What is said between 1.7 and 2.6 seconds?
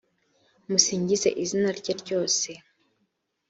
rye ryose